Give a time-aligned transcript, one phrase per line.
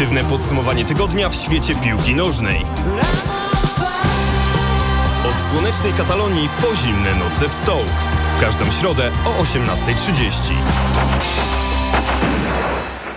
[0.00, 2.66] Subiektywne podsumowanie tygodnia w świecie piłki nożnej.
[5.28, 7.86] Od słonecznej Katalonii po zimne noce w Stołk.
[8.36, 10.52] W każdą środę o 18.30.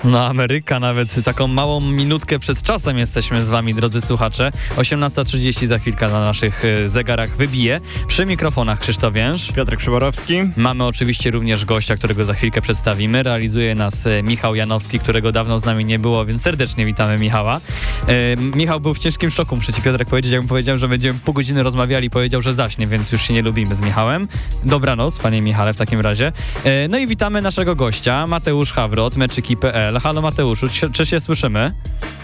[0.03, 4.51] No Ameryka nawet taką małą minutkę przed czasem jesteśmy z wami, drodzy słuchacze.
[4.75, 7.79] 18.30 za chwilkę na naszych e, zegarach wybije.
[8.07, 9.51] Przy mikrofonach Krzysztof Więż.
[9.51, 10.35] Piotrek Przyborowski.
[10.57, 13.23] Mamy oczywiście również gościa, którego za chwilkę przedstawimy.
[13.23, 17.59] Realizuje nas e, Michał Janowski, którego dawno z nami nie było, więc serdecznie witamy Michała.
[18.07, 21.19] E, Michał był w ciężkim szoku, muszę ci Piotrek powiedzieć, jak mu powiedziałem, że będziemy
[21.19, 24.27] pół godziny rozmawiali, powiedział, że zaśnie, więc już się nie lubimy z Michałem.
[24.63, 26.31] Dobranoc, panie Michale, w takim razie.
[26.63, 29.92] E, no i witamy naszego gościa, Mateusz Hawrot, meczyki.pl.
[29.99, 31.71] Halo Mateuszu, czy, czy się słyszymy?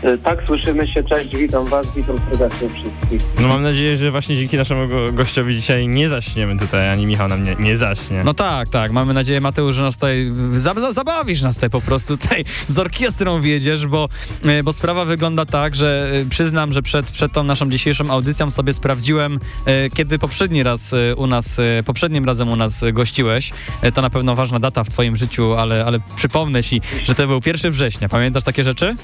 [0.04, 1.04] E, Tak, słyszymy się.
[1.04, 3.22] Cześć, witam Was, witam serdecznie wszystkich.
[3.42, 7.28] No mam nadzieję, że właśnie dzięki naszemu go gościowi dzisiaj nie zaśniemy tutaj, ani Michał
[7.28, 8.24] nam nie, nie zaśnie.
[8.24, 8.92] No tak, tak.
[8.92, 12.80] Mamy nadzieję, Mateusz, że nas tutaj za, za, zabawisz nas tutaj po prostu tutaj z
[12.80, 14.10] orkiestrą wiedziesz, bo,
[14.46, 18.52] e, bo sprawa wygląda tak, że e, przyznam, że przed, przed tą naszą dzisiejszą audycją
[18.52, 19.40] sobie sprawdziłem,
[19.94, 23.52] kiedy poprzedni raz u nas, poprzednim razem u nas gościłeś.
[23.94, 27.42] To na pewno ważna data w twoim życiu, ale, ale przypomnę ci, że to był
[27.60, 28.10] 1 września.
[28.10, 28.96] Pamiętasz takie rzeczy?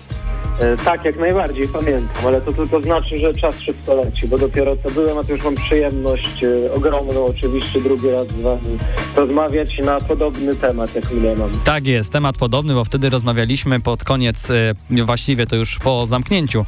[0.60, 4.72] E, Tak, jak najbardziej pamiętam, ale to tylko znaczy, że czas szybko leci, bo dopiero
[4.78, 8.78] co byłem, a to już mam przyjemność e, ogromną oczywiście drugi raz z Wami
[9.16, 11.50] rozmawiać na podobny temat, jak mnie mam.
[11.64, 16.66] Tak jest, temat podobny, bo wtedy rozmawialiśmy pod koniec, e, właściwie to już po zamknięciu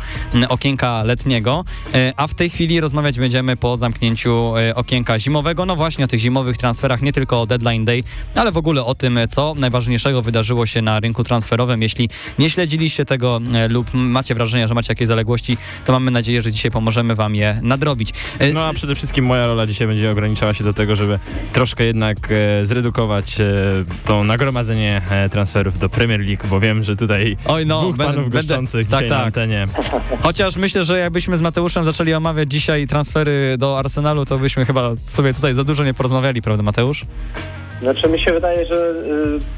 [0.50, 5.76] okienka letniego, e, a w tej chwili rozmawiać będziemy po zamknięciu e, okienka zimowego, no
[5.76, 8.04] właśnie o tych zimowych transferach, nie tylko o Deadline Day,
[8.36, 11.77] ale w ogóle o tym, co najważniejszego wydarzyło się na rynku transferowym.
[11.82, 16.42] Jeśli nie śledziliście tego e, lub macie wrażenie, że macie jakieś zaległości, to mamy nadzieję,
[16.42, 18.14] że dzisiaj pomożemy wam je nadrobić.
[18.40, 21.20] E, No a przede wszystkim moja rola dzisiaj będzie ograniczała się do tego, żeby
[21.54, 23.36] troszkę jednak e, zredukować
[24.06, 28.30] to nagromadzenie transferów do Premier League, bo wiem, że tutaj Oj, no, dwóch będę- panów
[28.32, 29.26] będę- goszczących tak, tak.
[29.26, 29.68] antenie.
[30.22, 34.96] Chociaż myślę, że jakbyśmy z Mateuszem zaczęli omawiać dzisiaj transfery do Arsenalu, to byśmy chyba
[35.06, 37.06] sobie tutaj za dużo nie porozmawiali, prawda Mateusz?
[37.82, 38.90] Znaczy mi się wydaje, że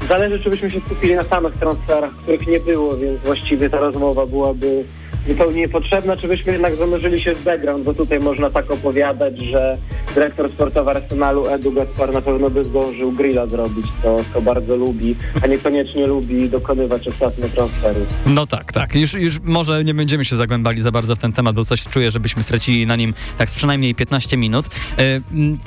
[0.04, 3.80] y, zależy, czy byśmy się skupili na samych transferach, których nie było, więc właściwie ta
[3.80, 4.84] rozmowa byłaby
[5.28, 9.78] zupełnie niepotrzebna, czy byśmy jednak zanurzyli się w background, bo tutaj można tak opowiadać, że
[10.14, 15.16] dyrektor sportowy Arsenalu Edu Gaspar na pewno by zdążył grilla zrobić, co, co bardzo lubi,
[15.42, 18.08] a niekoniecznie lubi dokonywać ostatnio transferów.
[18.26, 18.94] No tak, tak.
[18.94, 22.10] Już, już może nie będziemy się zagłębali za bardzo w ten temat, bo coś czuję,
[22.10, 24.66] żebyśmy stracili na nim tak przynajmniej 15 minut.
[24.98, 25.20] E,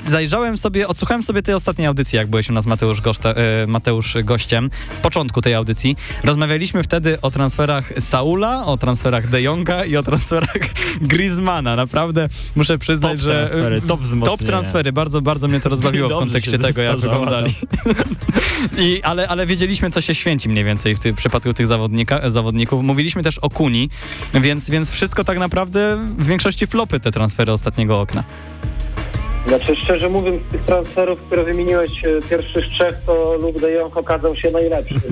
[0.06, 4.16] zajrzałem sobie, odsłuchałem sobie tej ostatniej audycji, jak byłeś u nas Mateusz, goszta, e, Mateusz
[4.24, 4.70] gościem,
[5.02, 5.96] początku tej audycji.
[6.24, 10.58] Rozmawialiśmy wtedy o transferach Saula, o transferach De Jonga i o transferach
[11.00, 11.76] Griezmana.
[11.76, 13.48] Naprawdę muszę przyznać, Top że...
[13.48, 14.00] transfery, top.
[14.24, 17.54] Top transfery, bardzo, bardzo mnie to rozbawiło w kontekście tego, jak wyglądali.
[18.78, 22.82] I, ale, ale wiedzieliśmy, co się święci mniej więcej w, tym przypadku tych zawodnika, zawodników.
[22.82, 23.90] Mówiliśmy też o Kuni,
[24.34, 28.24] więc, więc wszystko tak naprawdę w większości flopy te transfery ostatniego okna.
[29.46, 33.96] Znaczy, szczerze mówiąc, z tych transferów, które wymieniłeś e, pierwszych trzech, to Luke de Jong
[33.96, 34.94] okazał się najlepszy.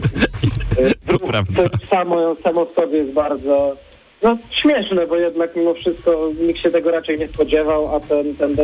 [0.78, 1.68] E, To prawda.
[1.68, 3.72] To samo, samo w sobie jest bardzo
[4.22, 8.54] no, śmieszne, bo jednak mimo wszystko nikt się tego raczej nie spodziewał, a ten, ten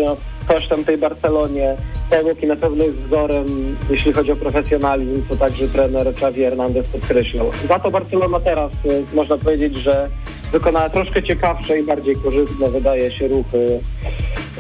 [0.83, 1.77] w tej Barcelonie
[2.11, 3.47] pomógł i na pewno jest wzorem,
[3.91, 7.51] jeśli chodzi o profesjonalizm, to także trener Xavi Hernandez podkreślał.
[7.69, 10.09] Za to Barcelona teraz, e, można powiedzieć, że
[10.53, 13.81] wykonała troszkę ciekawsze i bardziej korzystne, wydaje się, ruchy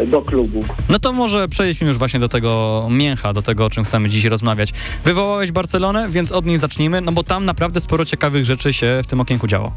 [0.06, 0.64] do klubu.
[0.88, 4.24] No to może przejdźmy już właśnie do tego mięcha, do tego, o czym chcemy dziś
[4.24, 4.72] rozmawiać.
[5.04, 9.06] Wywołałeś Barcelonę, więc od niej zacznijmy, no bo tam naprawdę sporo ciekawych rzeczy się w
[9.06, 9.72] tym okienku działo.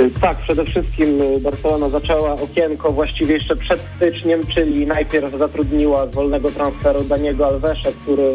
[0.00, 6.06] Y, Tak, przede wszystkim y, Barcelona zaczęła okienko właściwie jeszcze przed styczniem, czyli najpierw zatrudniła
[6.06, 8.32] z wolnego transferu Daniego Alvesa, który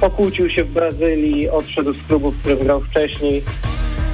[0.00, 3.42] pokłócił się w Brazylii, odszedł z klubu, w którym grał wcześniej.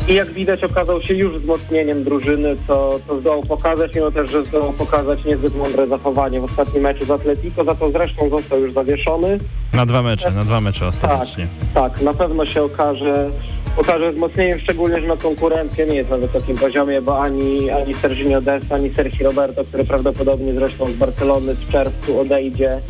[0.08, 4.44] I jak widać okazał się już wzmocnieniem drużyny, co, co zdołał pokazać, mimo też, że
[4.44, 8.72] zdołał pokazać niezbyt mądre zachowanie w ostatnim meczu z Atletico, za to zresztą został już
[8.72, 9.38] zawieszony.
[9.74, 11.46] Na dwa mecze, na dwa mecze ostatecznie.
[11.74, 13.30] Tak, na pewno się okaże,
[13.76, 18.40] okaże wzmocnieniem, szczególnie, że na konkurencję nie jest na wysokim poziomie, bo ani, ani Serginio
[18.40, 22.80] Dest, ani Sergio Roberto, który prawdopodobnie zresztą z Barcelony w czerwcu odejdzie,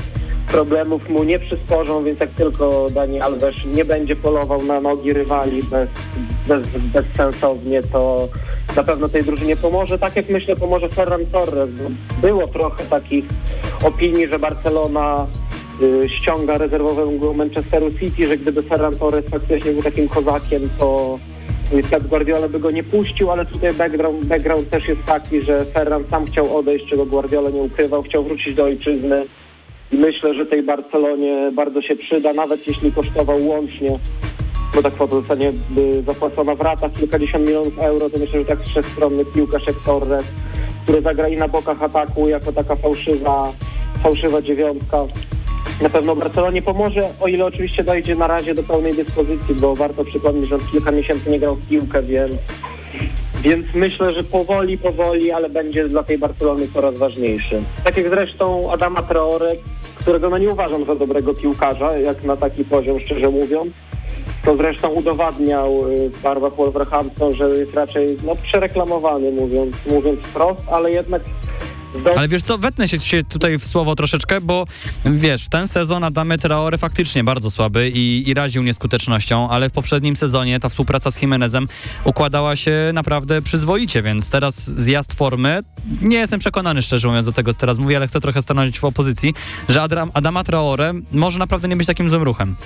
[0.52, 5.62] problemów mu nie przysporzą, więc jak tylko Dani Alves nie będzie polował na nogi rywali
[5.62, 5.88] bez,
[6.48, 8.28] bez, bezsensownie, to
[8.76, 9.98] na pewno tej drużynie pomoże.
[9.98, 11.70] Tak jak myślę pomoże Ferran Torres,
[12.20, 13.24] było trochę takich
[13.84, 15.26] opinii, że Barcelona
[15.82, 21.18] y, ściąga rezerwowego Manchesteru City, że gdyby Ferran Torres faktycznie był takim kozakiem, to
[21.90, 26.04] Pep Guardiola by go nie puścił, ale tutaj background, background też jest taki, że Ferran
[26.10, 29.26] sam chciał odejść, czego Guardiola nie ukrywał, chciał wrócić do ojczyzny
[29.92, 33.98] i myślę, że tej Barcelonie bardzo się przyda, nawet jeśli kosztował łącznie
[34.74, 35.52] bo ta kwota zostanie
[36.06, 40.24] zapłacona w ratach kilkadziesiąt milionów euro, to myślę, że tak wszechstronny piłkarz Torres,
[40.82, 43.52] który zagra i na bokach ataku jako taka fałszywa,
[44.02, 44.96] fałszywa dziewiątka.
[45.82, 50.04] Na pewno Barcelonie pomoże, o ile oczywiście dojdzie na razie do pełnej dyspozycji, bo warto
[50.04, 52.34] przypomnieć, że on kilka miesięcy nie grał w piłkę, więc,
[53.42, 57.58] więc myślę, że powoli, powoli, ale będzie dla tej Barcelony coraz ważniejszy.
[57.84, 59.56] Tak jak zresztą Adama Traore,
[59.94, 63.72] którego no nie uważam za dobrego piłkarza, jak na taki poziom, szczerze mówiąc.
[64.44, 70.68] To zresztą udowadniał y, w barwach Wolverhampton, że jest raczej no, przereklamowany, mówiąc, mówiąc wprost,
[70.72, 71.22] ale jednak
[72.16, 74.64] Ale wiesz co, wetnę się, tutaj w słowo troszeczkę, bo
[75.04, 80.16] wiesz, ten sezon Adamy Traore faktycznie bardzo słaby i, i raził nieskutecznością, ale w poprzednim
[80.16, 81.68] sezonie ta współpraca z Jimenezem
[82.04, 85.60] układała się naprawdę przyzwoicie, więc teraz zjazd formy,
[86.02, 88.84] nie jestem przekonany szczerze mówiąc do tego, co teraz mówię, ale chcę trochę stanąć w
[88.84, 89.34] opozycji,
[89.68, 92.56] że Adram, Adama Traore może naprawdę nie być takim złym ruchem.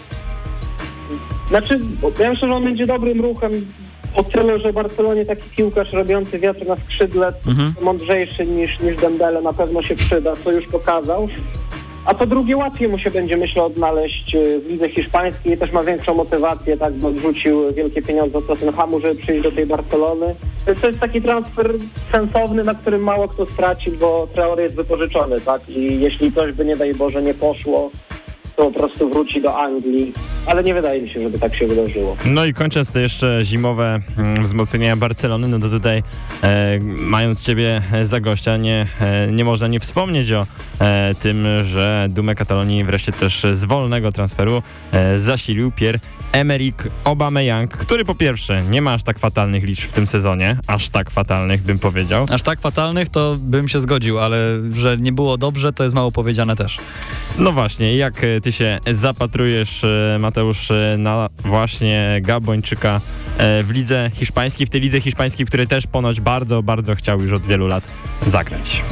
[1.48, 1.80] Znaczy,
[2.18, 3.52] ja myślę, że on będzie dobrym ruchem
[4.16, 7.74] o tyle, że Barcelonie taki piłkarz robiący wiatr na skrzydle, Mhm.
[7.80, 11.28] mądrzejszy niż, niż Dembele, na pewno się przyda, co już pokazał.
[12.06, 15.72] A to drugie łatwiej mu się będzie, myślę, odnaleźć y, w lidze hiszpańskiej i też
[15.72, 20.34] ma większą motywację, tak, bo wrzucił wielkie pieniądze od Tottenhamu, żeby przyjść do tej Barcelony.
[20.80, 21.70] To jest taki transfer
[22.12, 26.64] sensowny, na którym mało kto straci, bo Traore jest wypożyczony, tak, i jeśli coś by,
[26.64, 27.90] nie daj Boże, nie poszło,
[28.56, 30.12] po prostu wróci do Anglii.
[30.46, 32.16] Ale nie wydaje mi się, żeby tak się wydarzyło.
[32.24, 36.02] No i kończąc te jeszcze zimowe mm, wzmocnienia Barcelony, no to tutaj
[36.42, 40.46] e, mając ciebie za gościa, nie, e, nie można nie wspomnieć o
[40.80, 44.62] e, tym, że dumę Katalonii wreszcie też z wolnego transferu
[44.92, 50.06] e, zasilił Pierre-Emerick Aubameyang, który po pierwsze nie ma aż tak fatalnych liczb w tym
[50.06, 52.26] sezonie, aż tak fatalnych bym powiedział.
[52.30, 54.38] Aż tak fatalnych to bym się zgodził, ale
[54.72, 56.78] że nie było dobrze, to jest mało powiedziane też.
[57.38, 63.00] No właśnie, jak e, ty się zapatrujesz, e, Mateusz, e, na właśnie Gabończyka
[63.38, 67.20] e, w lidze hiszpańskiej, w tej lidze hiszpańskiej, w której też ponoć bardzo, bardzo chciał
[67.20, 67.84] już od wielu lat
[68.26, 68.82] zagrać.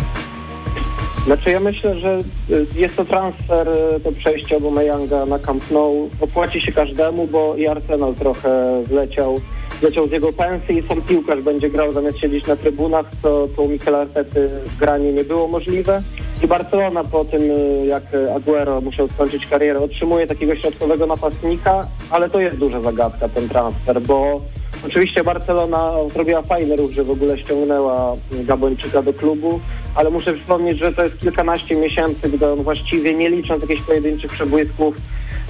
[1.25, 2.19] Znaczy ja myślę, że
[2.51, 6.11] y, jest to transfer, y, to przejście Aubameyanga na Camp Nou.
[6.21, 9.41] Opłaci się każdemu, bo i Arsenal trochę zleciał,
[9.81, 13.63] zleciał z jego pensji i sam piłkarz będzie grał zamiast siedzieć na trybunach, co, co
[13.63, 14.47] u Mikel Artety
[14.81, 16.03] granie nie było możliwe.
[16.45, 18.03] I Barcelona po tym, y, jak
[18.37, 24.03] Aguero musiał skończyć karierę, otrzymuje takiego środkowego napastnika, ale to jest duża zagadka ten transfer,
[24.03, 24.41] bo
[24.87, 29.61] Oczywiście Barcelona zrobiła fajny ruch, że w ogóle ściągnęła Gabończyka do klubu,
[29.95, 34.33] ale muszę przypomnieć, że to jest kilkanaście miesięcy, gdy on właściwie nie licząc jakichś pojedynczych
[34.33, 34.95] przebłysków,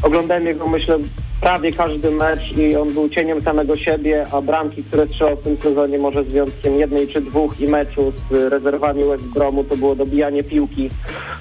[0.02, 0.98] oglądałem jego, myślę,
[1.40, 5.56] prawie każdy mecz i on był cieniem samego siebie, a bramki, które strzelał w tym
[5.62, 9.94] sezonie, może z wyjątkiem jednej czy dwóch i meczu z rezerwami West Bromu, to było
[9.94, 10.90] dobijanie piłki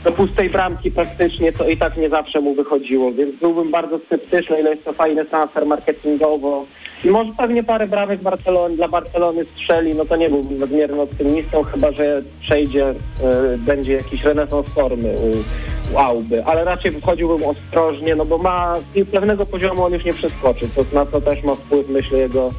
[0.03, 4.59] do pustej bramki praktycznie, co i tak nie zawsze mu wychodziło, więc byłbym bardzo sceptyczny,
[4.59, 6.65] ile jest to fajny transfer marketingowo
[7.11, 11.91] może pewnie parę bramek Barcelony, dla Barcelony strzeli, no to nie byłbym nadmiernie optymistą, chyba
[11.91, 18.25] że przejdzie, e, będzie jakiś renesans formy u, u Auby, ale raczej wchodziłbym ostrożnie, no
[18.25, 21.89] bo ma i pewnego poziomu on już nie przeskoczy, to na to też ma wpływ,
[21.89, 22.49] myślę, jego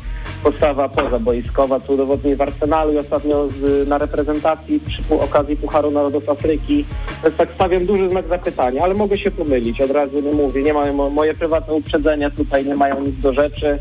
[0.45, 6.29] postawa pozaboiskowa, co udowodnił w Arsenalu i ostatnio z, na reprezentacji przy okazji Pucharu Narodów
[6.29, 6.85] Afryki.
[7.23, 10.75] Więc tak stawiam duży znak zapytania, ale mogę się pomylić, od razu nie mówię, nie
[10.75, 13.79] mają mo- moje prywatne uprzedzenia tutaj nie mają nic do rzeczy,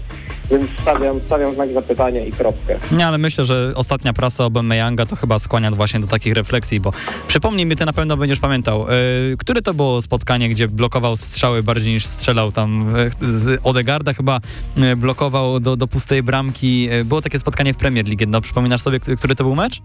[0.52, 2.80] więc stawiam, stawiam znak zapytania i kropkę.
[2.92, 6.92] Nie, ale myślę, że ostatnia prasa Aubameyanga to chyba skłania właśnie do takich refleksji, bo
[7.28, 8.80] przypomnij mi, ty na pewno będziesz pamiętał,
[9.30, 14.14] yy, które to było spotkanie, gdzie blokował strzały bardziej niż strzelał tam yy, z Odegarda
[14.14, 14.40] chyba
[14.78, 16.84] yy, blokował do, do pustej bramki.
[16.84, 19.82] Yy, było takie spotkanie w Premier League, no przypominasz sobie, który to był mecz?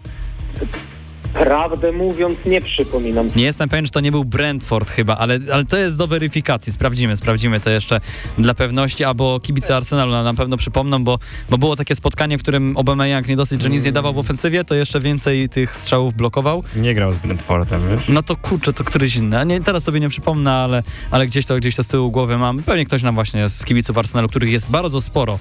[1.32, 3.30] Prawdę mówiąc, nie przypominam.
[3.36, 6.72] Nie jestem pewien, czy to nie był Brentford chyba, ale, ale to jest do weryfikacji.
[6.72, 8.00] Sprawdzimy, sprawdzimy to jeszcze
[8.38, 11.18] dla pewności, albo kibice Arsenalu nam na pewno przypomną, bo,
[11.50, 14.64] bo było takie spotkanie, w którym Aubameyang nie dosyć, że nic nie dawał w ofensywie,
[14.64, 16.64] to jeszcze więcej tych strzałów blokował.
[16.76, 18.08] Nie grał z Brentfordem, wiesz?
[18.08, 19.46] No to kurczę, to któryś inny.
[19.46, 22.62] Nie, teraz sobie nie przypomnę, ale, ale gdzieś to gdzieś to z tyłu głowy mam.
[22.62, 25.38] Pewnie ktoś nam właśnie z kibiców Arsenalu, których jest bardzo sporo e,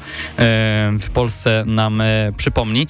[1.01, 2.88] w Polsce, nam e, przypomni.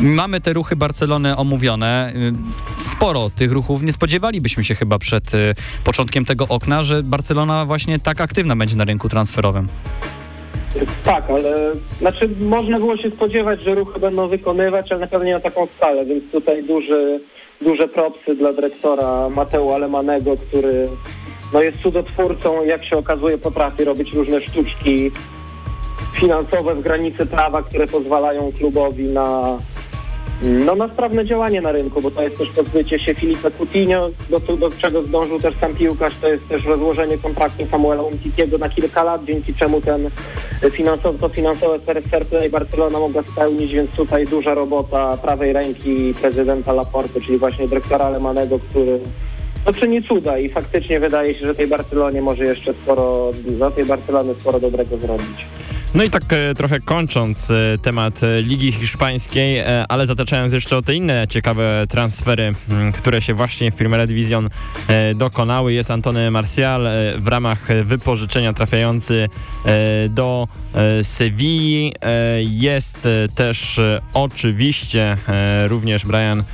[0.00, 2.12] Mamy te ruchy Barcelony omówione.
[2.16, 2.32] Y,
[2.76, 3.82] Sporo tych ruchów.
[3.82, 8.76] Nie spodziewalibyśmy się chyba przed y, początkiem tego okna, że Barcelona właśnie tak aktywna będzie
[8.76, 9.66] na rynku transferowym.
[11.04, 15.32] Tak, ale znaczy można było się spodziewać, że ruchy będą wykonywać, ale na pewno nie
[15.32, 17.20] na taką skalę, więc tutaj duży,
[17.60, 20.88] duże propsy dla dyrektora Mateo Alemanego, który
[21.52, 25.10] no, jest cudotwórcą, jak się okazuje potrafi robić różne sztuczki
[26.14, 29.58] finansowe w granicy prawa, które pozwalają klubowi na
[30.42, 34.56] no, na sprawne działanie na rynku, bo to jest też pozbycie się Filipa Coutinho, do,
[34.56, 39.04] do czego zdążył też sam piłkarz, to jest też rozłożenie kontraktu Samuela Umtitiego na kilka
[39.04, 40.10] lat, dzięki czemu ten
[40.70, 41.78] finansowo, to finansowe
[42.10, 47.68] fair play Barcelona mogła spełnić, więc tutaj duża robota prawej ręki prezydenta Laporty, czyli właśnie
[47.68, 49.00] dyrektora Alemanego, który
[49.66, 53.84] no czyni cuda i faktycznie wydaje się, że tej Barcelonie może jeszcze sporo, za tej
[53.84, 55.46] Barcelony sporo dobrego zrobić.
[55.94, 60.82] No i tak e, trochę kończąc e, temat e, Ligi Hiszpańskiej, ale zataczając jeszcze o
[60.82, 64.48] te inne ciekawe transfery, m, które się właśnie w Primera Division
[65.14, 69.28] dokonały, jest Antony Marcial e, w ramach wypożyczenia trafiający
[70.10, 70.48] do
[71.02, 71.92] Sewilli.
[72.38, 73.80] Jest też
[74.14, 75.16] oczywiście
[75.66, 76.44] również Brian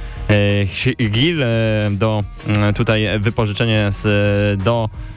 [1.10, 1.46] Gil e,
[1.90, 5.09] do m, tutaj wypożyczenie z, do e,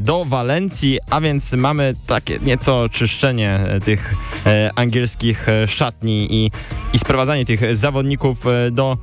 [0.00, 4.14] do Walencji, a więc mamy takie nieco czyszczenie e, tych
[4.46, 6.50] e, angielskich e, szatni i,
[6.92, 8.96] i sprowadzanie tych zawodników e, do,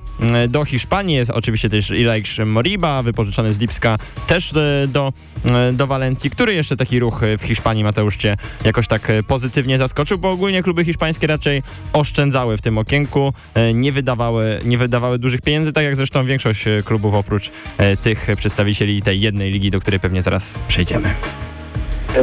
[0.50, 1.16] do Hiszpanii.
[1.16, 5.14] Jest oczywiście też Ilaisz Moriba, wypożyczony z Lipska też e, do,
[5.46, 6.30] e, do Walencji.
[6.30, 10.18] Który jeszcze taki ruch e, w Hiszpanii, Mateusz, cię jakoś tak e, pozytywnie zaskoczył?
[10.18, 15.42] Bo ogólnie kluby hiszpańskie raczej oszczędzały w tym okienku, e, nie wydawały, nie wydawały dużych
[15.42, 19.80] pieniędzy, tak jak zresztą większość e, klubów oprócz e, tych przedstawicieli tej jednej ligi, do
[19.80, 21.16] której pewnie zaraz przejdziemy.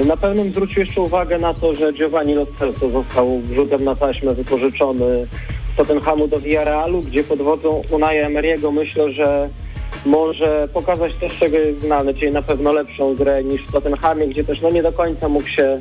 [0.07, 2.47] Na pewno zwrócił jeszcze uwagę na to, że Giovanni Lo
[2.93, 5.27] został rzutem na taśmę wypożyczony
[5.65, 9.49] z Tottenhamu do Villarrealu, gdzie pod wodzą Unaja Emery'ego myślę, że
[10.07, 14.45] może pokazać też czego jest znany, czyli na pewno lepszą grę niż w Tottenhamie, gdzie
[14.45, 15.81] też no nie do końca mógł się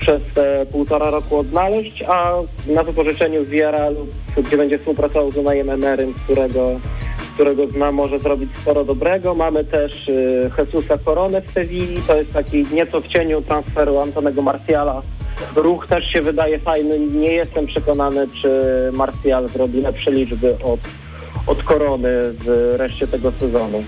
[0.00, 4.06] przez te półtora roku odnaleźć, a na wypożyczeniu z Villarrealu,
[4.36, 6.80] gdzie będzie współpracował z Unajem Emerym, którego
[7.34, 9.34] którego zna, może zrobić sporo dobrego.
[9.34, 14.42] Mamy też y, Jesusa Koronę w Sewilli, to jest taki nieco w cieniu transferu Antonego
[14.42, 15.02] Martiala.
[15.56, 18.60] Ruch też się wydaje fajny, nie jestem przekonany, czy
[18.92, 20.80] Martial zrobi lepsze liczby od,
[21.46, 23.84] od Korony w reszcie tego sezonu.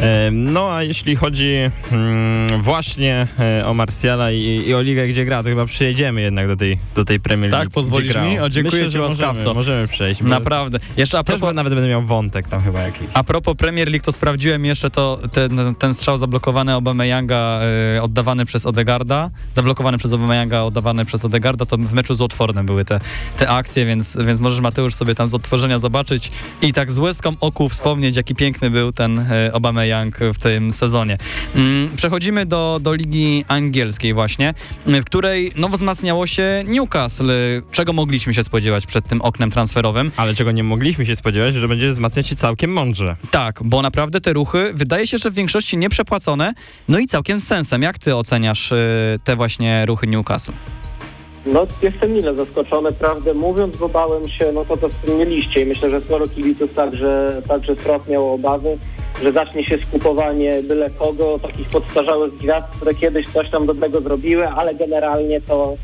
[0.00, 1.54] E, No a jeśli chodzi
[1.92, 6.48] mm, właśnie e, o Martiala i, i o ligę, gdzie gra, to chyba przyjedziemy jednak
[6.48, 7.70] do tej, do tej Premier Tak, League.
[7.70, 8.38] gdzie pozwolisz mi?
[8.38, 9.34] O, dziękuję Myślę, ci łaskawco.
[9.34, 10.20] Możemy, możemy przejść.
[10.20, 10.78] Naprawdę.
[10.96, 13.08] Jeszcze a propos, nawet będę miał wątek tam chyba jakiś.
[13.14, 17.60] A propos Premier League, to sprawdziłem jeszcze to, ten, ten strzał zablokowany Aubameyanga,
[17.96, 22.66] y, oddawany przez Odegarda, zablokowany przez Aubameyanga, oddawany przez Odegarda, to w meczu z Watfordem
[22.66, 22.98] były te,
[23.38, 26.30] te akcje, więc, więc możesz Mateusz sobie tam z odtworzenia zobaczyć
[26.62, 29.52] i tak z łezką oku wspomnieć, jaki piękny był ten y,
[29.84, 31.18] Aubameyang w tym sezonie.
[31.54, 34.54] Mm, przechodzimy do, do Ligi Angielskiej właśnie,
[34.88, 37.30] y, w której no wzmacniało się Newcastle.
[37.70, 40.12] Czego mogliśmy się spodziewać przed tym oknem transferowym?
[40.16, 43.16] Ale czego nie mogliśmy się spodziewać, że będzie wzmacniać się całkiem mądrze.
[43.30, 46.54] Tak, bo naprawdę te ruchy wydaje się, że w większości nieprzepłacone,
[46.88, 47.82] no i całkiem z sensem.
[47.82, 48.76] Jak ty oceniasz y,
[49.24, 50.52] te właśnie ruchy Newcastle?
[51.46, 55.90] No, jestem mile zaskoczony, prawdę mówiąc, bo bałem się, no to to wspomnieliście i myślę,
[55.90, 58.78] że sporo kibiców także, także Strop miało obawy,
[59.22, 64.48] że zacznie się skupowanie byle kogo, takich podstarzałych gwiazd, które kiedyś coś tam dobrego zrobiły,
[64.48, 65.76] ale generalnie to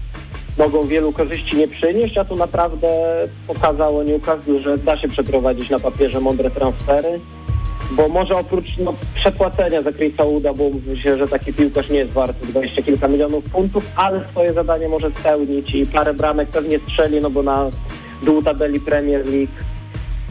[0.58, 2.88] mogą wielu korzyści nie przynieść, a tu naprawdę
[3.46, 7.20] pokazało Newcastle, że da się przeprowadzić na papierze mądre transfery,
[7.90, 11.98] bo może oprócz no, przepłacenia za Chrisa Uda, bo mówi się, że taki piłkarz nie
[11.98, 16.78] jest warty 20 kilka milionów funtów, ale swoje zadanie może spełnić i parę bramek pewnie
[16.78, 17.70] strzeli, no bo na
[18.22, 19.52] dół tabeli Premier League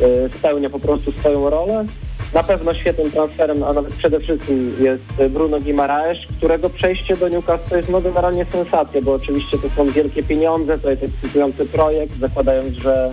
[0.01, 1.85] y, spełnia po prostu swoją rolę.
[2.33, 7.77] Na pewno świetnym transferem, a nawet przede wszystkim jest Bruno Guimaraes, którego przejście do Newcastle
[7.77, 12.77] jest no generalnie sensacja, bo oczywiście to są wielkie pieniądze, to jest ekscytujący projekt, zakładając,
[12.77, 13.09] że,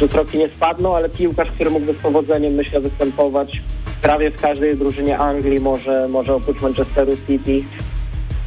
[0.00, 3.62] że troki nie spadną, ale piłkarz, który mógłby z powodzeniem, myślę, występować
[4.02, 7.60] prawie w każdej drużynie Anglii, może, może oprócz Manchesteru City.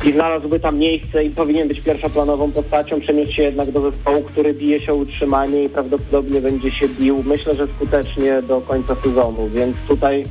[0.05, 4.53] I znalazłby tam miejsce i powinien być pierwszoplanową postacią, przenieść się jednak do zespołu, który
[4.53, 9.49] bije się o utrzymanie i prawdopodobnie będzie się bił, myślę, że skutecznie do końca sezonu,
[9.55, 10.23] więc tutaj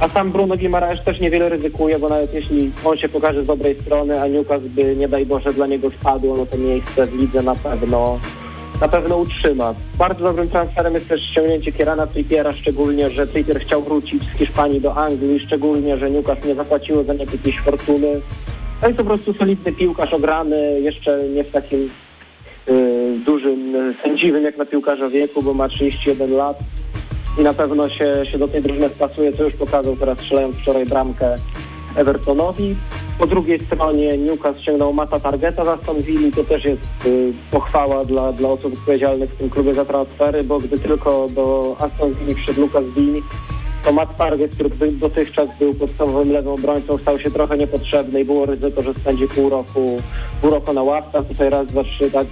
[0.00, 3.80] a sam Bruno Guimaraes też niewiele ryzykuje, bo nawet jeśli on się pokaże z dobrej
[3.80, 7.42] strony, a Newcastle by, nie daj Boże, dla niego spadło, no to miejsce w lidze
[7.42, 8.18] na pewno
[8.80, 9.74] na pewno utrzyma.
[9.98, 14.80] Bardzo dobrym transferem jest też ściągnięcie Kierana Trippiera, szczególnie, że Trippier chciał wrócić z Hiszpanii
[14.80, 18.12] do Anglii, szczególnie, że Newcastle nie zapłaciło za niego jakiejś fortuny.
[18.80, 21.90] To jest po prostu solidny piłkarz ograny, jeszcze nie w takim
[22.68, 26.58] y, dużym, sędziwym jak na piłkarza wieku, bo ma 31 lat
[27.38, 30.86] i na pewno się, się do tej drużyny wpasuje, co już pokazał teraz strzelając wczoraj
[30.86, 31.36] bramkę
[31.96, 32.74] Evertonowi.
[33.18, 36.30] Po drugiej stronie Newcastle ściągnął Mata Targeta z Aston Villa.
[36.36, 40.58] To też jest y, pochwała dla, dla osób odpowiedzialnych w tym klubie za transfery, bo
[40.58, 43.14] gdy tylko do Aston Villa wszedł Lucas Dean,
[43.84, 48.46] to Matt Target, który dotychczas był podstawowym lewym obrońcą, stał się trochę niepotrzebny i było
[48.46, 49.96] ryzyko, że spędzi pół roku,
[50.40, 51.26] pół roku na ławkach.
[51.26, 52.26] Tutaj raz, dwa, trzy, tak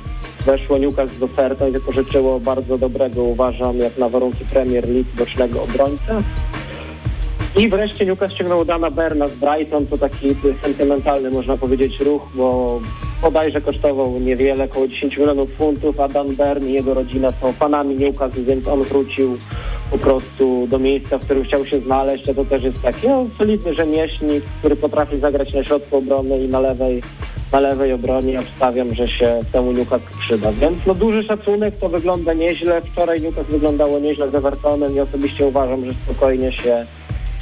[0.47, 5.63] weszło Newcastle z ofertą i wypożyczyło bardzo dobrego, uważam, jak na warunki Premier League, bocznego
[5.63, 6.19] obrońcę.
[7.57, 10.29] I wreszcie Newcastle ściągnął Dana Berna z Brighton, to taki
[10.63, 12.81] sentymentalny, można powiedzieć, ruch, bo
[13.23, 17.95] bodajże kosztował niewiele, około 10 milionów funtów, a Dan Bern i jego rodzina są fanami
[17.95, 19.33] Newcastle, więc on wrócił
[19.91, 23.25] po prostu do miejsca, w którym chciał się znaleźć, a to też jest taki no,
[23.39, 27.03] solidny rzemieślnik, który potrafi zagrać na środku obrony i na lewej,
[27.53, 28.41] na lewej obronie.
[28.41, 30.53] Obstawiam, że się temu Newcastle przyda.
[30.53, 32.83] Więc no duży szacunek, to wygląda nieźle.
[32.83, 36.87] Wczoraj Newcastle wyglądało nieźle z Evertonem i osobiście uważam, że spokojnie się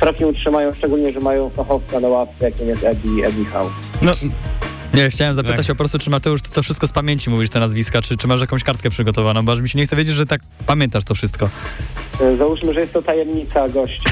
[0.00, 3.70] trochę utrzymają, szczególnie, że mają fachowca na ławce, jakim jest Eddie, Eddie Howe.
[4.02, 4.12] No,
[4.94, 5.76] Nie, chciałem zapytać Tak.
[5.76, 8.40] po prostu, czy Mateusz, ty to wszystko z pamięci mówisz te nazwiska, czy, czy masz
[8.40, 11.48] jakąś kartkę przygotowaną, bo aż mi się nie chce wiedzieć, że tak pamiętasz to wszystko.
[12.20, 14.00] E, Załóżmy, że jest to tajemnica gości.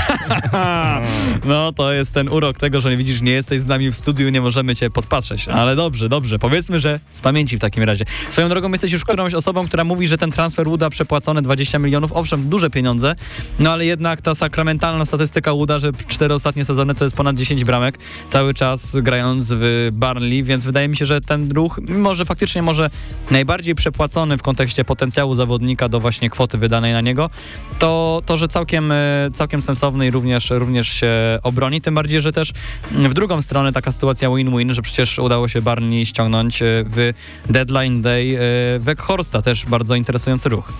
[1.45, 4.41] No, to jest ten urok tego, że widzisz, nie jesteś z nami w studiu, nie
[4.41, 5.49] możemy cię podpatrzeć.
[5.49, 8.05] Ale dobrze, dobrze, powiedzmy, że z pamięci w takim razie.
[8.31, 12.13] Swoją drogą jesteś już którąś osobą, która mówi, że ten transfer Łuda przepłacone 20 milionów,
[12.13, 13.15] owszem, duże pieniądze,
[13.59, 17.65] no ale jednak ta sakramentalna statystyka Łuda, że cztery ostatnie sezony to jest ponad 10
[17.65, 17.99] bramek,
[18.29, 22.63] cały czas grając w Barnley, więc wydaje mi się, że ten ruch, mimo że faktycznie
[22.63, 22.91] może
[23.31, 27.31] najbardziej przepłacony w kontekście potencjału zawodnika do właśnie kwoty wydanej na niego,
[27.79, 31.11] to, to że całkiem, e, całkiem sensowny i również, również się
[31.43, 32.53] obroni, tym bardziej, że też
[32.91, 37.13] w drugą stronę taka sytuacja win-win, że przecież udało się Barney ściągnąć e, w
[37.49, 40.73] Deadline Day e, Weghorsta, też bardzo interesujący ruch.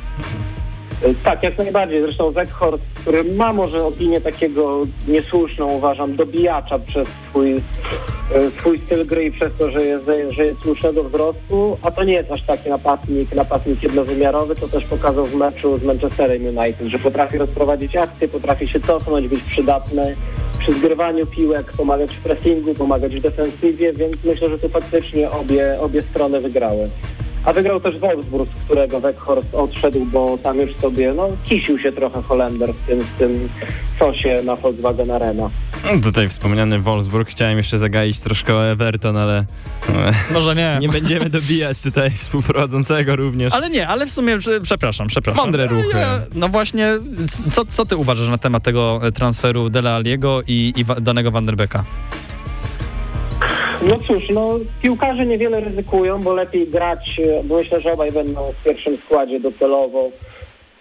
[1.03, 2.03] E, Tak, jak najbardziej.
[2.03, 7.61] Zresztą Weghorst, który ma może opinię takiego niesłuszną, uważam, dobijacza przez swój, e,
[8.59, 12.13] swój styl gry i przez to, że jest, że jest słusznego wzrostu, a to nie
[12.13, 16.99] jest aż taki napastnik, napastnik jednowymiarowy, to też pokazał w meczu z Manchesterem United, że
[16.99, 20.17] potrafi rozprowadzić akcję, potrafi się cofnąć, być przydatny
[20.59, 25.77] przy zgrywaniu piłek, pomagać w pressingu, pomagać w defensywie, więc myślę, że tu faktycznie obie,
[25.81, 26.85] obie strony wygrały.
[27.49, 31.93] A wygrał też Wolfsburg, z którego Weghorst odszedł, bo tam już sobie, no, kisił się
[31.93, 33.49] trochę Holender w tym, w tym
[33.99, 35.51] sosie na Volkswagen Arena.
[35.85, 37.29] no, tutaj wspomniany Wolfsburg.
[37.29, 39.45] Chciałem jeszcze zagaić troszkę o Everton, ale
[39.89, 40.79] e, Może nie.
[40.81, 43.53] nie będziemy dobijać tutaj współprowadzącego również.
[43.53, 45.45] Ale nie, ale w sumie, przepraszam, przepraszam.
[45.45, 45.99] Mądre ruchy.
[45.99, 46.89] Ja, no właśnie,
[47.51, 51.47] co, co ty uważasz na temat tego e, transferu Dela Aliego i, i Danego Van
[51.47, 51.85] der Becka?
[53.89, 54.49] No cóż, no
[54.83, 59.41] piłkarze niewiele ryzykują, bo lepiej grać, e, bo myślę, że obaj będą w pierwszym składzie
[59.41, 60.11] docelowo.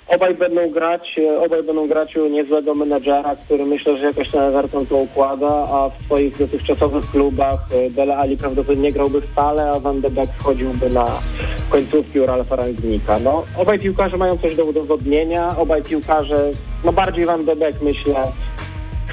[0.07, 4.41] Obaj będą grać, e, obaj będą grać u niezłego menedżera, który myślę, że jakoś ten
[4.41, 9.71] Everton to układa, a w swoich dotychczasowych klubach e, Dele Ali prawdopodobnie nie grałby stale,
[9.71, 11.05] a Van de Beek wchodziłby na
[11.69, 13.19] końcówki u Ralfa Rangnika.
[13.19, 16.51] No, obaj piłkarze mają coś do udowodnienia, obaj piłkarze,
[16.85, 18.31] no bardziej Van de Beek myślę,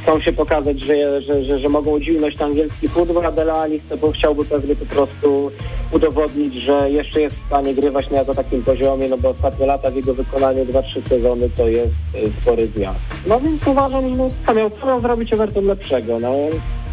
[0.04, 3.80] chcą się pokazać, że, że, że, że mogą udźwignąć ten angielski futbol, a Dele Alli
[3.80, 5.50] chce, bo chciałby pewnie po prostu
[5.92, 9.96] udowodnić, że jeszcze jest w stanie grywać na takim poziomie, no bo ostatnie lata w
[9.96, 13.00] jego wykonaniu, 2-3 sezony, to jest y, spory zjazd.
[13.26, 16.32] No więc uważam, że no, miał, co zrobić Everton lepszego, no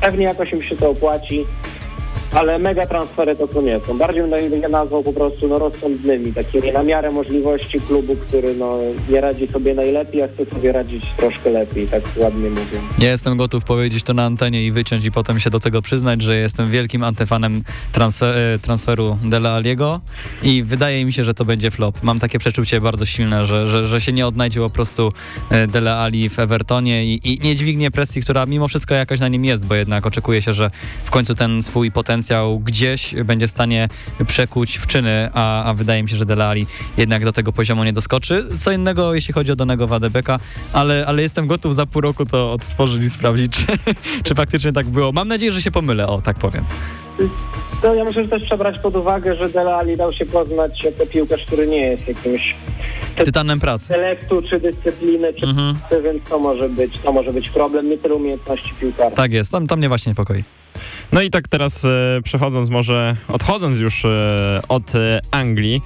[0.02, 1.45] pewnie jakoś im się to opłaci.
[2.33, 3.97] Ale mega transfery to to nie są.
[3.97, 8.77] Bardziej bym je nazwał po prostu no, rozsądnymi, takimi na miarę możliwości klubu, który no,
[9.09, 12.97] nie radzi sobie najlepiej, a chce sobie radzić troszkę lepiej, tak ładnie mówiąc.
[12.99, 16.21] Ja jestem gotów powiedzieć to na antenie i wyciąć i potem się do tego przyznać,
[16.21, 20.01] że jestem wielkim antyfanem transfer, e, transferu Dela Aliego
[20.43, 22.03] i wydaje mi się, że to będzie flop.
[22.03, 25.11] Mam takie przeczucie bardzo silne, że, że, że się nie odnajdzie po prostu
[25.49, 29.27] e, Dele Ali w Evertonie i, i nie dźwignie presji, która mimo wszystko jakaś na
[29.27, 30.71] nim jest, bo jednak oczekuje się, że
[31.03, 32.20] w końcu ten swój potencjał
[32.63, 33.88] gdzieś będzie w stanie
[34.27, 37.84] przekuć w czyny, a, a wydaje mi się, że Dele Ali jednak do tego poziomu
[37.84, 38.43] nie doskoczy.
[38.60, 40.39] Co innego, jeśli chodzi o danego Wadebeka,
[40.73, 43.65] ale, ale jestem gotów za pół roku to odtworzyć i sprawdzić, czy,
[44.23, 45.12] czy faktycznie tak było.
[45.12, 46.63] Mam nadzieję, że się pomylę, o tak powiem.
[47.84, 51.45] No, ja muszę też przebrać pod uwagę, że Dele Alli dał się poznać jako piłkarz,
[51.45, 52.55] który nie jest jakimś
[53.25, 53.86] Tytanem pracy.
[53.88, 55.75] selektu, czy dyscypliny, czy Mhm.
[56.03, 59.15] więc to może być, to może być problem, nie tyle umiejętności piłkarza.
[59.15, 60.43] Tak jest, tam, to mnie właśnie niepokoi.
[61.12, 61.89] No i tak teraz e,
[62.24, 65.82] przechodząc może, odchodząc już e, od e, Anglii,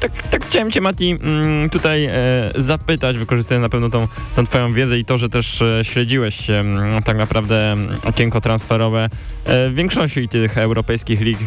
[0.00, 2.08] tak, tak chciałem cię Mati mm, tutaj
[2.56, 7.02] zapytać, wykorzystując na pewno tą, tą twoją wiedzę i to, że też śledziłeś e, m,
[7.04, 9.08] tak naprawdę m, okienko transferowe
[9.46, 11.38] w większości tych europejskich lig,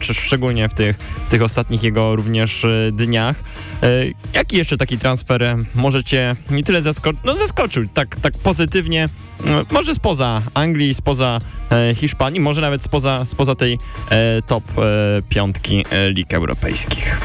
[0.00, 0.96] szczególnie w tych,
[1.26, 3.36] w tych ostatnich jego również dniach.
[3.82, 3.88] E,
[4.34, 9.08] jaki jeszcze taki transfer e, może cię nie tyle zaskoczył, no zaskoczył, tak, tak pozytywnie,
[9.44, 11.38] no, może spoza Anglii, spoza
[11.70, 13.78] e, Hiszpanii, może nawet spoza, spoza tej
[14.10, 14.82] e, top e,
[15.28, 17.20] piątki e, lig europejskich.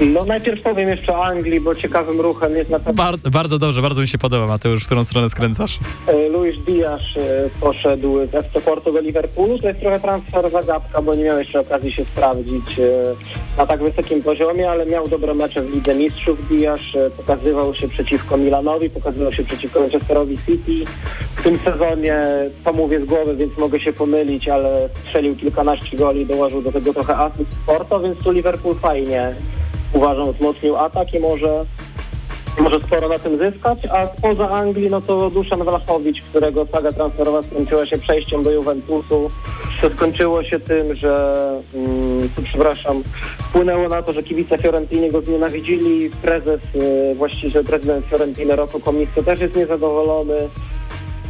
[0.00, 3.82] No najpierw powiem jeszcze o Anglii, bo ciekawym ruchem jest na pewno Bardzo, bardzo dobrze,
[3.82, 5.78] bardzo mi się podoba, Mateusz, w którą stronę skręcasz.
[6.06, 9.58] e, Luis Diaz e, poszedł z FC Porto do Liverpoolu.
[9.58, 13.14] To jest trochę transfer zagadka, bo nie miał jeszcze okazji się sprawdzić e,
[13.58, 16.80] na tak wysokim poziomie, ale miał dobre mecze w Lidze Mistrzów Diaz,
[17.16, 20.90] pokazywał się przeciwko Milanowi, pokazywał się przeciwko Manchesterowi City,
[21.46, 22.20] tym sezonie,
[22.64, 26.94] to mówię z głowy, więc mogę się pomylić, ale strzelił kilkanaście goli, dołożył do tego
[26.94, 29.34] trochę asyst sporto, więc tu Liverpool fajnie
[29.94, 31.60] uważam wzmocnił atak i może
[32.58, 37.42] może sporo na tym zyskać, a spoza Anglii, no to Duszan Wlachowicz, którego saga transferowa
[37.42, 39.28] skończyła się przejściem do Juventusu.
[39.80, 41.42] To skończyło się tym, że,
[41.74, 43.02] mm, przepraszam,
[43.38, 46.10] wpłynęło na to, że kibice Fiorentini go znienawidzili.
[46.22, 50.48] Prezes, y, właściciel, prezydent Fiorentiny Rocco Comisso też jest niezadowolony.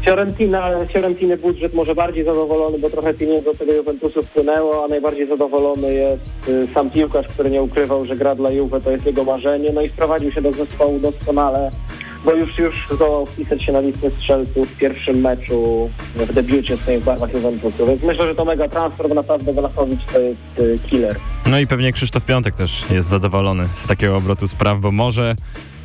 [0.07, 5.27] Fiorentina, Fiorentiny budżet może bardziej zadowolony, bo trochę pieniędzy do tego Juventusu wpłynęło, a najbardziej
[5.27, 9.25] zadowolony jest y, sam piłkarz, który nie ukrywał, że gra dla Juve to jest jego
[9.25, 11.71] marzenie, no i wprowadził się do zespołu doskonale,
[12.25, 16.81] bo już już zdołał wpisać się na listę strzelców w pierwszym meczu w debiucie w
[16.81, 20.75] swoich barwach Juventusu, więc myślę, że to mega transfer, bo naprawdę Welachowicz to jest y,
[20.91, 21.17] killer.
[21.47, 25.37] No i pewnie Krzysztof Piątek też jest zadowolony z takiego obrotu spraw, bo może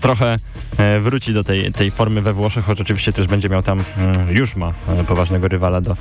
[0.02, 0.36] trochę
[0.78, 4.32] e, wróci do tej, tej formy we Włoszech, choć oczywiście też będzie miał tam, mm,
[4.32, 5.96] już ma e, poważnego rywala do,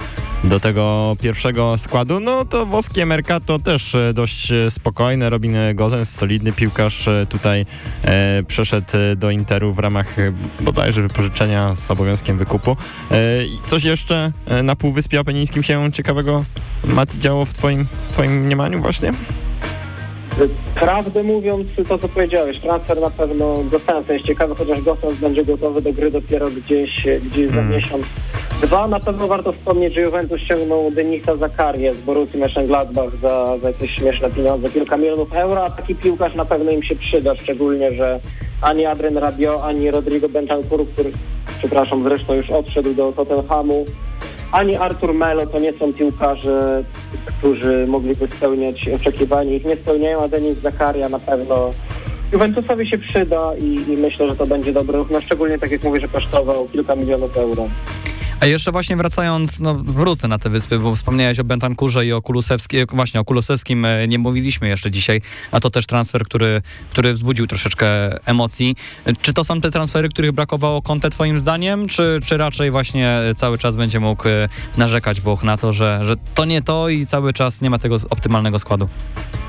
[0.45, 2.21] do tego pierwszego składu.
[2.21, 5.31] No to włoskie Mercato też e, dość spokojne.
[5.31, 7.67] Robin Gozens, solidny piłkarz tutaj
[8.05, 10.17] e, przeszedł do Interu w ramach
[10.61, 12.77] bodajże wypożyczenia z obowiązkiem wykupu.
[13.11, 13.17] E,
[13.67, 16.45] coś jeszcze na Półwyspie Apenińskim się ciekawego
[16.85, 19.13] Mati działo w twoim, w twoim mniemaniu właśnie?
[20.75, 25.83] Prawdę mówiąc, to co powiedziałeś, transfer na pewno Gosens jest ciekawy, chociaż Gosens będzie gotowy
[25.83, 27.71] do gry dopiero gdzieś, gdzieś za mm.
[27.71, 28.05] miesiąc.
[28.63, 33.69] Dwa, na pewno warto wspomnieć, że Juventus ściągnął Denisa Zakarię z Borussii Mönchengladbach za, za
[33.69, 37.91] jakieś śmieszne pieniądze, kilka milionów euro, a taki piłkarz na pewno im się przyda, szczególnie,
[37.91, 38.21] że
[38.63, 41.13] ani Adrien Rabiot, ani Rodrigo Bentancur, który,
[41.59, 43.85] przepraszam, zresztą już odszedł do Tottenhamu,
[44.53, 46.85] ani Artur Melo to nie są piłkarze,
[47.27, 49.57] którzy mogliby spełniać oczekiwania.
[49.57, 51.71] Ich nie spełniają, a Denis Zakaria na pewno
[52.33, 55.85] Juventusowi się przyda i, i myślę, że to będzie dobry ruch, no szczególnie tak jak
[55.85, 57.67] mówię, że kosztował kilka milionów euro.
[58.41, 62.23] A jeszcze właśnie wracając, no wrócę na te wyspy, bo wspomniałeś o Bentankurze i o
[62.23, 65.21] Kulusewskim, właśnie o Kulusewskim e, nie mówiliśmy jeszcze dzisiaj,
[65.53, 67.87] a to też transfer, który, który wzbudził troszeczkę
[68.27, 68.77] emocji.
[69.23, 73.59] Czy to są te transfery, których brakowało Conte twoim zdaniem, czy, czy raczej właśnie cały
[73.59, 77.33] czas będzie mógł e, narzekać Włoch na to, że, że to nie to i cały
[77.33, 78.89] czas nie ma tego optymalnego składu?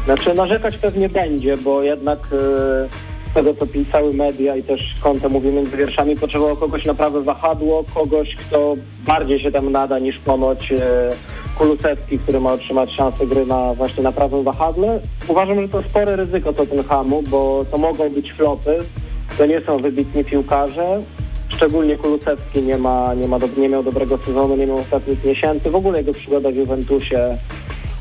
[0.04, 2.28] Znaczy narzekać pewnie będzie, bo jednak...
[2.32, 7.22] Yy tego, co pisały media i też Conte mówi między wierszami, potrzebował kogoś na prawe
[7.22, 8.74] wahadło, kogoś, kto
[9.06, 11.10] bardziej się tam nada niż ponoć e,
[11.58, 15.00] Kulusewski, który ma otrzymać szansę gry na właśnie na prawym wahadle.
[15.28, 18.78] Uważam, że to spore ryzyko Tottenhamu, bo to mogą być flopy,
[19.38, 21.00] to nie są wybitni piłkarze.
[21.50, 25.72] Szczególnie Kulusewski nie, ma, nie, ma nie miał dobrego sezonu, nie miał ostatnich miesięcy.
[25.72, 27.38] W ogóle jego przygoda w Juventusie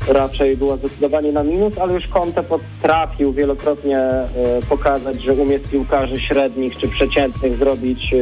[0.07, 4.25] raczej była zdecydowanie na minus, ale już Conte potrafił wielokrotnie e,
[4.69, 8.17] pokazać, że umie z piłkarzy średnich czy przeciętnych zrobić e,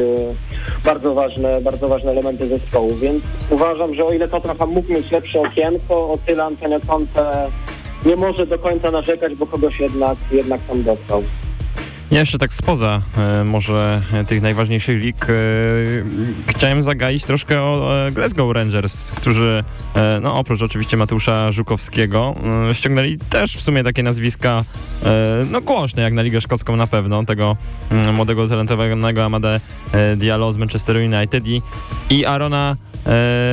[0.84, 5.40] bardzo ważne, bardzo ważne elementy zespołu, więc uważam, że o ile Tottenham mógł mieć lepsze
[5.40, 7.48] okienko, o tyle Antonio Conte
[8.06, 11.22] nie może do końca narzekać, bo kogoś jednak, jednak tam dostał.
[12.10, 15.34] Ja jeszcze tak spoza e, może tych najważniejszych lig e,
[16.46, 22.34] chciałem zagaić troszkę o e, Glasgow Rangers, którzy e, no oprócz oczywiście Mateusza Żukowskiego
[22.70, 24.64] e, ściągnęli też w sumie takie nazwiska
[25.04, 27.56] e, no głośne jak na Ligę Szkocką na pewno, tego
[27.90, 29.60] mm, młodego talentowego Amade
[30.16, 31.62] Diallo z Manchester United i,
[32.10, 32.76] i Arona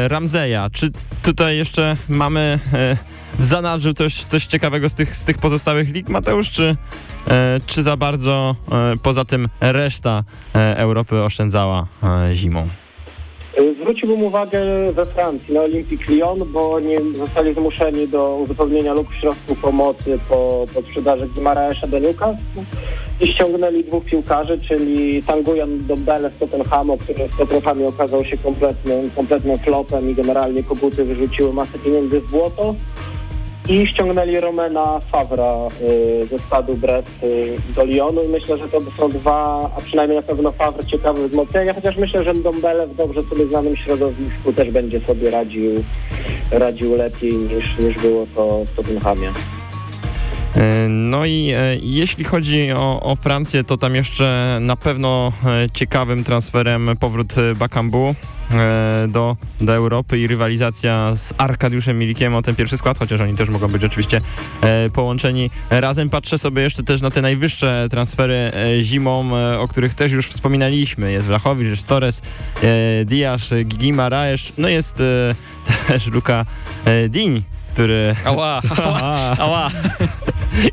[0.08, 0.70] Ramzeja.
[0.70, 0.91] Czy
[1.22, 2.60] tutaj jeszcze mamy
[3.40, 6.76] w zanadrzu coś, coś ciekawego z tych, z tych pozostałych lig, Mateusz, czy,
[7.28, 10.24] e, czy za bardzo e, poza tym reszta
[10.56, 12.68] e, Europy oszczędzała e, zimą?
[13.82, 14.60] Zwróciłbym uwagę
[14.94, 20.66] we Francji na Olympique Lyon, bo oni zostali zmuszeni do uzupełnienia lub środku pomocy po,
[20.74, 22.63] po sprzedaży Gimaraesza do Newcastle
[23.22, 29.12] i ściągnęli dwóch piłkarzy, czyli Tanguyan Dombele z Tottenhamu, który z Tottenhamie okazał się kompletnym,
[29.12, 32.76] kompletnym flopem i generalnie koguty wyrzuciły masę pieniędzy w błoto
[33.69, 39.10] i ściągnęli Romena Favra y, ze stadu Brest y, do Lyonu myślę, że to są
[39.10, 43.47] dwa, a przynajmniej na pewno Favre ciekawe wzmocnienia, chociaż myślę, że Dombele w dobrze sobie
[43.47, 45.84] znanym środowisku też będzie sobie radził,
[46.51, 49.32] radził lepiej niż, niż było to w Tottenhamie.
[50.56, 55.32] E, no i jeśli chodzi o, o, Francję, to tam jeszcze na pewno
[55.73, 58.15] ciekawym transferem powrót Bakambu
[59.07, 63.49] do, do Europy i rywalizacja z Arkadiuszem Milikiem o ten pierwszy skład, chociaż oni też
[63.49, 64.21] mogą być oczywiście
[64.93, 66.10] połączeni razem.
[66.10, 71.12] Patrzę sobie jeszcze też na te najwyższe transfery zimą, o których też już wspominaliśmy.
[71.12, 72.21] Jest Wlachowicz, jest Torres,
[73.05, 75.03] Diasz, Gigi Maraesz, no jest
[75.88, 76.45] też Luka
[77.10, 77.43] Dini,
[77.78, 78.16] który...
[78.26, 79.02] Ała, ała,
[79.46, 79.70] ała.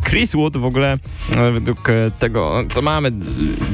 [0.08, 0.98] Chris Wood w ogóle
[1.36, 3.10] e, według e, tego, co mamy,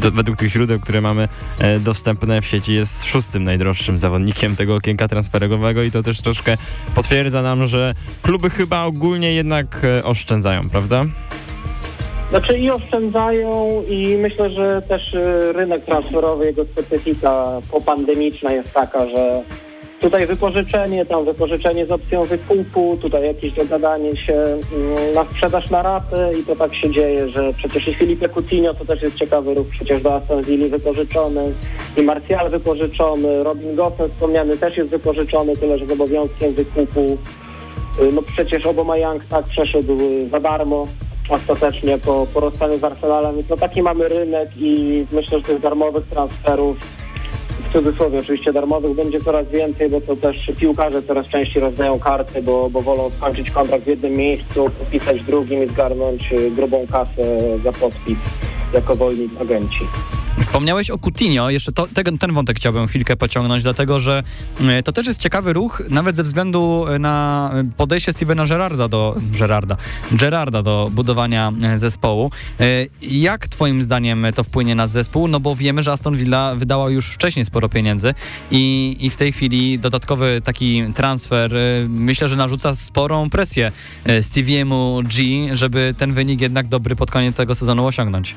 [0.00, 4.74] do, według tych źródeł, które mamy e, dostępne w sieci, jest szóstym najdroższym zawodnikiem tego
[4.74, 6.56] okienka transferowego i to też troszkę
[6.94, 11.04] potwierdza nam, że kluby chyba ogólnie jednak e, oszczędzają, prawda?
[12.30, 15.16] Znaczy i oszczędzają i myślę, że też
[15.54, 19.42] rynek transferowy, jego specyfika popandemiczna jest taka, że
[20.00, 25.82] tutaj wypożyczenie, tam wypożyczenie z opcją wykupu, tutaj jakieś dogadanie się mm, na sprzedaż na
[25.82, 29.54] ratę i to tak się dzieje, że przecież i Filipe Coutinho to też jest ciekawy
[29.54, 31.52] ruch, przecież do Aston Villa wypożyczony
[31.96, 37.18] i Martial wypożyczony, Robin Gossen wspomniany też jest wypożyczony, tyle że z obowiązkiem wykupu.
[38.02, 40.86] Y, No przecież Obama Young tak przeszedł y, za darmo
[41.28, 43.36] ostatecznie po, po rozstaniu z Arsenalem.
[43.36, 46.76] Więc no taki mamy rynek i myślę, że tych darmowych transferów,
[47.60, 52.42] w cudzysłowie oczywiście darmowych, będzie coraz więcej, bo to też piłkarze coraz częściej rozdają karty,
[52.42, 56.86] bo, bo wolą skończyć kontrakt w jednym miejscu, podpisać w drugim i zgarnąć y, grubą
[56.92, 58.18] kasę za podpis
[58.74, 59.86] jako wolni agenci.
[60.38, 64.22] Wspomniałeś o Coutinho, jeszcze to, tego, ten wątek chciałbym chwilkę pociągnąć, dlatego że
[64.60, 69.76] e, to też jest ciekawy ruch, nawet ze względu na podejście Stevena Gerrarda do Gerrarda,
[70.12, 72.30] Gerrarda do budowania e, zespołu.
[72.60, 72.64] E,
[73.02, 75.28] Jak twoim zdaniem to wpłynie na zespół?
[75.28, 78.14] No bo wiemy, że Aston Villa wydała już wcześniej sporo pieniędzy
[78.50, 83.72] i, i w tej chwili dodatkowy taki transfer e, myślę, że narzuca sporą presję
[84.04, 85.24] e, Steviemu G,
[85.56, 88.34] żeby ten wynik jednak dobry pod koniec tego sezonu osiągnąć.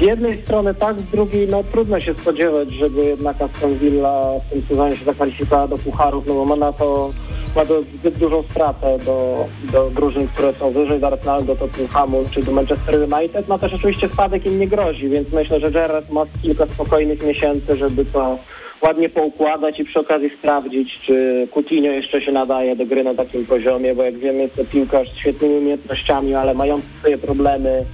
[0.00, 4.52] Z jednej strony tak, z drugiej no trudno się spodziewać, żeby jednak Aston Villa w
[4.52, 7.10] tym sezonie się zakwalifikowała do pucharów, no bo ma na to
[7.56, 12.24] ma do, zbyt dużą stratę do, do drużyn, które są wyżej, do Arsenalu, do Tottenhamu
[12.30, 13.48] czy do Manchester United.
[13.48, 17.76] No też oczywiście spadek im nie grozi, więc myślę, że Gerrard ma kilka spokojnych miesięcy,
[17.76, 18.38] żeby to
[18.82, 23.46] ładnie poukładać i przy okazji sprawdzić, czy Coutinho jeszcze się nadaje do gry na takim
[23.46, 27.84] poziomie, bo jak wiemy jest to piłkarz z świetnymi umiejętnościami, ale mający swoje problemy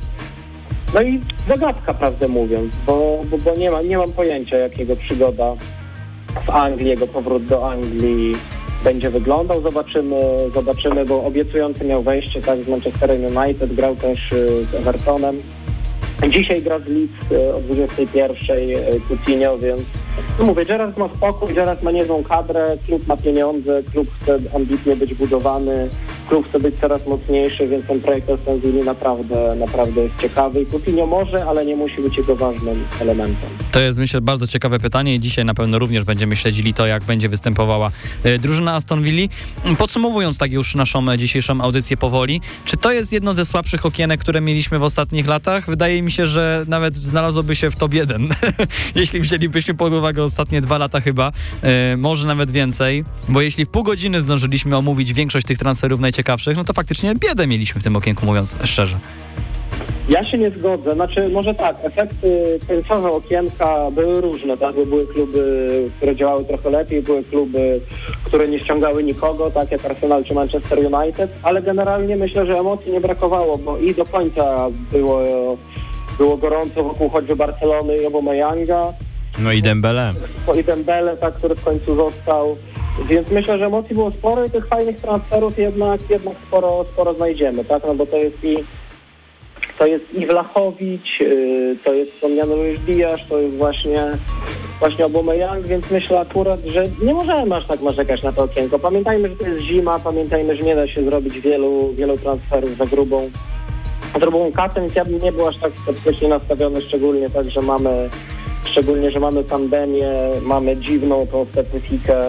[0.96, 4.96] no i zagadka, prawdę mówiąc, bo, bo, bo nie, ma, nie mam pojęcia, jak jego
[4.96, 5.54] przygoda
[6.46, 8.34] w Anglii, jego powrót do Anglii
[8.84, 9.62] będzie wyglądał.
[9.62, 10.20] Zobaczymy,
[10.54, 15.42] zobaczymy, bo obiecujący miał wejście tak z Manchesterem United, grał też y, z Evertonem.
[16.28, 19.82] Dzisiaj gra z Leeds y, o 21 y, Coutinho, więc
[20.38, 24.96] no mówię, Gerard ma spokój, Gerard ma niezłą kadrę, klub ma pieniądze, klub chce ambitnie
[24.96, 25.88] być budowany,
[26.28, 28.26] klub chce być coraz mocniejszy, więc ten projekt
[28.64, 33.50] Villa naprawdę, naprawdę jest ciekawy i Coutinho może, ale nie musi być jego ważnym elementem.
[33.72, 37.04] To jest, myślę, bardzo ciekawe pytanie i dzisiaj na pewno również będziemy śledzili to, jak
[37.04, 37.90] będzie występowała
[38.24, 39.28] e, drużyna Aston Villa.
[39.78, 44.20] Podsumowując tak już naszą e, dzisiejszą audycję powoli, czy to jest jedno ze słabszych okienek,
[44.20, 45.66] które mieliśmy w ostatnich latach?
[45.66, 48.28] Wydaje mi się, że nawet znalazłoby się w top 1,
[48.94, 53.68] jeśli wzięlibyśmy pod uwagę ostatnie dwa lata chyba, e, może nawet więcej, bo jeśli w
[53.68, 56.15] pół godziny zdążyliśmy omówić większość tych transferów najciekawszych,
[56.56, 58.98] no to faktycznie biedę mieliśmy w tym okienku, mówiąc szczerze.
[60.08, 60.92] Ja się nie zgodzę.
[60.92, 64.76] Znaczy, może tak, efekty końcowe okienka były różne, tak?
[64.76, 67.80] Bo były kluby, które działały trochę lepiej, były kluby,
[68.24, 72.92] które nie ściągały nikogo, tak jak Arsenal czy Manchester United, ale generalnie myślę, że emocji
[72.92, 75.22] nie brakowało, bo i do końca było,
[76.18, 78.92] było gorąco wokół choćby Barcelony i Obama-Yanga,
[79.38, 80.12] No i Dembele.
[80.60, 82.56] i Dembele, tak, który w końcu został.
[83.08, 87.64] Więc myślę, że emocji było sporo i tych fajnych transferów jednak, jednak sporo, sporo znajdziemy,
[87.64, 87.82] tak?
[87.86, 88.56] No bo to jest i
[89.78, 94.10] to jest i Wlachowicz, yy, to jest wspomniany już Diasz, to jest właśnie
[94.80, 98.78] właśnie Aubameyang, więc myślę akurat, że nie możemy aż tak narzekać na to okienko.
[98.78, 102.86] Pamiętajmy, że to jest zima, pamiętajmy, że nie da się zrobić wielu, wielu transferów za
[102.86, 103.30] grubą
[104.12, 107.62] za grubą kasę, więc ja bym nie był aż tak sceptycznie nastawiony, szczególnie tak, że
[107.62, 108.10] mamy
[108.66, 112.20] szczególnie, że mamy pandemię, mamy dziwną tą specyfikę,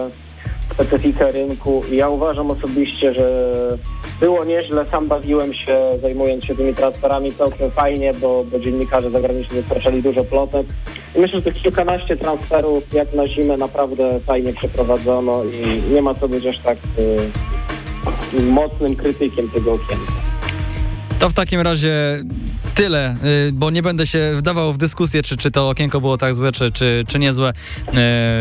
[0.70, 3.34] specyfikę rynku ja uważam osobiście, że
[4.20, 9.60] było nieźle, sam bawiłem się zajmując się tymi transferami całkiem fajnie, bo, bo dziennikarze zagraniczni
[9.60, 10.66] dostarczali dużo plotek.
[11.16, 16.14] I myślę, że tych kilkanaście transferów jak na zimę naprawdę fajnie przeprowadzono i nie ma
[16.14, 16.78] co być aż tak
[18.38, 20.27] y, mocnym krytykiem tego okienka.
[21.18, 22.24] To w takim razie
[22.74, 23.16] tyle,
[23.48, 26.52] y, bo nie będę się wdawał w dyskusję, czy, czy to okienko było tak złe,
[26.52, 27.52] czy, czy, czy niezłe.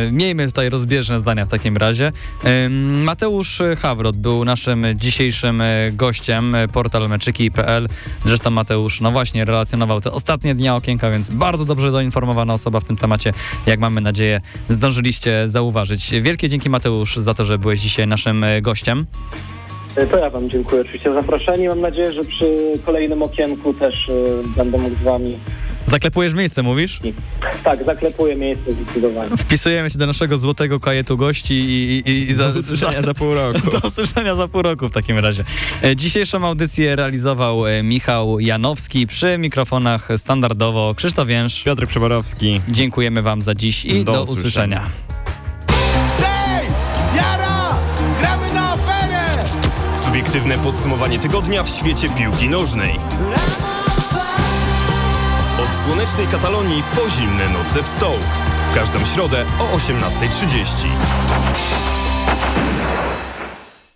[0.08, 2.12] Y, Miejmy tutaj rozbieżne zdania w takim razie.
[2.46, 2.70] Y,
[3.04, 7.88] Mateusz Hawrot był naszym dzisiejszym gościem, portal meczyki.pl.
[8.26, 12.86] Zresztą Mateusz, no właśnie, relacjonował te ostatnie dni okienka, więc bardzo dobrze doinformowana osoba w
[12.86, 13.34] tym temacie,
[13.66, 16.12] jak mamy nadzieję, zdążyliście zauważyć.
[16.22, 19.06] Wielkie dzięki Mateusz za to, że byłeś dzisiaj naszym gościem.
[20.06, 21.70] To ja Wam dziękuję oczywiście za zaproszenie.
[21.70, 25.38] Mam nadzieję, że przy kolejnym okienku też y, będę mógł z Wami
[25.88, 27.00] Zaklepujesz miejsce, mówisz?
[27.64, 29.38] Tak, zaklepuję miejsce zdecydowanie.
[29.38, 33.34] Wpisujemy się do naszego złotego kajetu gości i, i, i za, Do usłyszenia za pół
[33.34, 33.60] roku.
[33.82, 35.44] Do usłyszenia za pół roku w takim razie.
[35.84, 41.64] E, Dzisiejszą audycję realizował e, Michał Janowski przy mikrofonach standardowo Krzysztof Więż.
[41.64, 42.62] Piotr Przeborowski.
[42.70, 44.78] Dziękujemy wam za dziś i do, Do usłyszenia.
[44.78, 45.17] usłyszenia.
[50.18, 53.00] Subiektywne podsumowanie tygodnia w świecie piłki nożnej.
[55.64, 58.24] Od słonecznej Katalonii po zimne noce w Stołk.
[58.72, 61.97] W każdą środę o 18.30.